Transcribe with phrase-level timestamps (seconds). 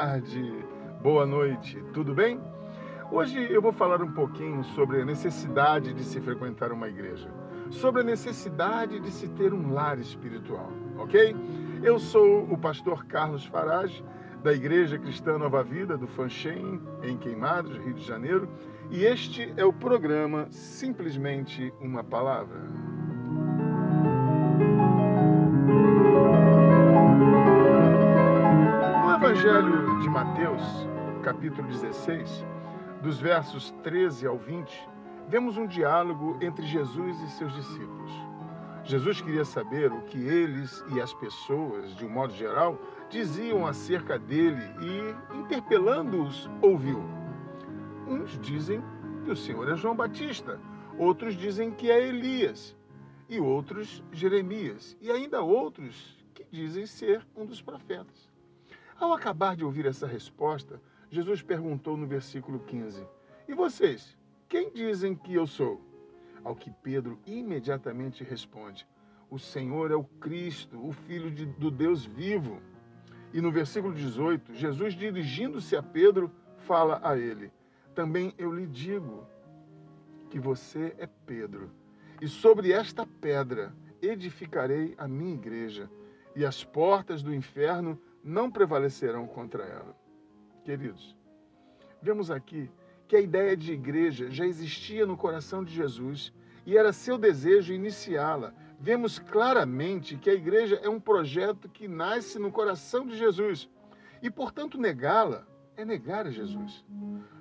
[0.00, 0.64] tarde,
[1.02, 2.40] boa noite, tudo bem?
[3.12, 7.30] Hoje eu vou falar um pouquinho sobre a necessidade de se frequentar uma igreja,
[7.68, 11.36] sobre a necessidade de se ter um lar espiritual, ok?
[11.82, 14.02] Eu sou o pastor Carlos Farage,
[14.42, 18.48] da Igreja Cristã Nova Vida do Fanchen, em Queimados, Rio de Janeiro,
[18.90, 22.89] e este é o programa Simplesmente uma Palavra.
[29.40, 30.62] Evangelho de Mateus,
[31.22, 32.44] capítulo 16,
[33.02, 34.70] dos versos 13 ao 20,
[35.28, 38.12] vemos um diálogo entre Jesus e seus discípulos.
[38.84, 44.18] Jesus queria saber o que eles e as pessoas, de um modo geral, diziam acerca
[44.18, 47.02] dele e, interpelando-os, ouviu.
[48.06, 48.84] Uns dizem
[49.24, 50.60] que o Senhor é João Batista,
[50.98, 52.76] outros dizem que é Elias,
[53.26, 58.28] e outros Jeremias, e ainda outros que dizem ser um dos profetas.
[59.00, 60.78] Ao acabar de ouvir essa resposta,
[61.10, 63.02] Jesus perguntou no versículo 15:
[63.48, 64.14] E vocês,
[64.46, 65.80] quem dizem que eu sou?
[66.44, 68.86] Ao que Pedro imediatamente responde:
[69.30, 72.60] O Senhor é o Cristo, o Filho de, do Deus vivo.
[73.32, 77.50] E no versículo 18, Jesus, dirigindo-se a Pedro, fala a ele:
[77.94, 79.26] Também eu lhe digo
[80.28, 81.70] que você é Pedro,
[82.20, 85.90] e sobre esta pedra edificarei a minha igreja,
[86.36, 89.96] e as portas do inferno não prevalecerão contra ela.
[90.64, 91.16] Queridos,
[92.02, 92.70] vemos aqui
[93.08, 96.32] que a ideia de igreja já existia no coração de Jesus
[96.64, 98.54] e era seu desejo iniciá-la.
[98.78, 103.68] Vemos claramente que a igreja é um projeto que nasce no coração de Jesus
[104.22, 105.46] e, portanto, negá-la
[105.76, 106.84] é negar a Jesus.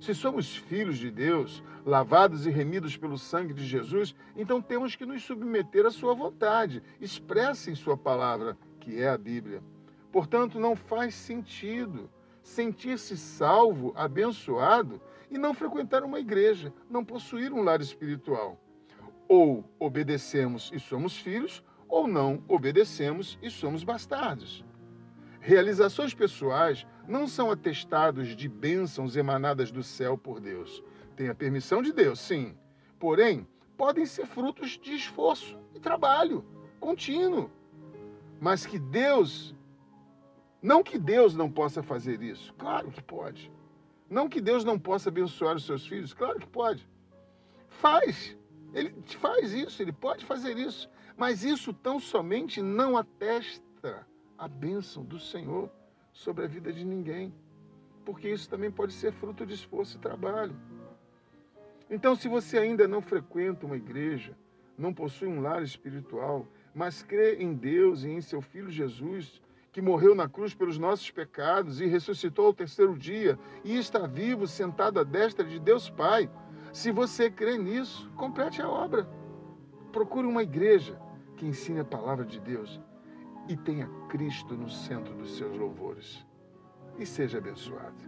[0.00, 5.04] Se somos filhos de Deus, lavados e remidos pelo sangue de Jesus, então temos que
[5.04, 9.62] nos submeter à sua vontade, expressa em sua palavra, que é a Bíblia.
[10.12, 12.10] Portanto, não faz sentido
[12.42, 18.58] sentir-se salvo, abençoado e não frequentar uma igreja, não possuir um lar espiritual.
[19.28, 24.64] Ou obedecemos e somos filhos, ou não obedecemos e somos bastardos.
[25.40, 30.82] Realizações pessoais não são atestados de bênçãos emanadas do céu por Deus.
[31.16, 32.56] Tem a permissão de Deus, sim.
[32.98, 33.46] Porém,
[33.76, 36.44] podem ser frutos de esforço e trabalho
[36.80, 37.50] contínuo.
[38.40, 39.54] Mas que Deus
[40.62, 43.50] não que Deus não possa fazer isso, claro que pode.
[44.10, 46.88] Não que Deus não possa abençoar os seus filhos, claro que pode.
[47.68, 48.36] Faz,
[48.74, 55.04] ele faz isso, ele pode fazer isso, mas isso tão somente não atesta a bênção
[55.04, 55.70] do Senhor
[56.12, 57.32] sobre a vida de ninguém,
[58.04, 60.56] porque isso também pode ser fruto de esforço e trabalho.
[61.90, 64.36] Então, se você ainda não frequenta uma igreja,
[64.76, 69.40] não possui um lar espiritual, mas crê em Deus e em seu Filho Jesus,
[69.78, 74.44] que morreu na cruz pelos nossos pecados e ressuscitou ao terceiro dia e está vivo,
[74.44, 76.28] sentado à destra de Deus Pai.
[76.72, 79.08] Se você crê nisso, complete a obra.
[79.92, 81.00] Procure uma igreja
[81.36, 82.80] que ensine a palavra de Deus
[83.48, 86.26] e tenha Cristo no centro dos seus louvores.
[86.98, 88.02] E seja abençoado.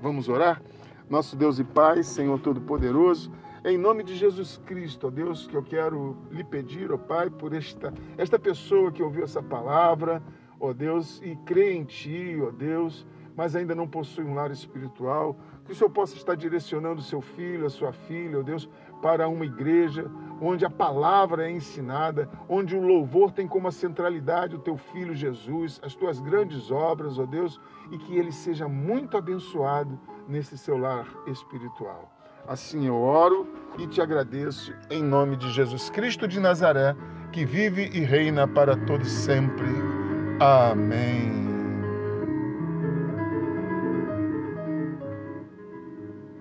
[0.00, 0.60] Vamos orar?
[1.08, 3.30] Nosso Deus e Pai, Senhor Todo-Poderoso,
[3.64, 7.54] em nome de Jesus Cristo, ó Deus, que eu quero lhe pedir, ó Pai, por
[7.54, 10.20] esta, esta pessoa que ouviu essa palavra,
[10.62, 13.04] ó Deus, e crê em Ti, ó Deus,
[13.36, 17.20] mas ainda não possui um lar espiritual, que o Senhor possa estar direcionando o seu
[17.20, 18.68] filho, a sua filha, ó Deus,
[19.02, 20.08] para uma igreja
[20.40, 25.80] onde a palavra é ensinada, onde o louvor tem como centralidade o teu filho Jesus,
[25.82, 31.08] as tuas grandes obras, ó Deus, e que ele seja muito abençoado nesse seu lar
[31.26, 32.08] espiritual.
[32.46, 36.94] Assim eu oro e te agradeço em nome de Jesus Cristo de Nazaré,
[37.32, 39.91] que vive e reina para todos sempre.
[40.42, 41.41] Amém.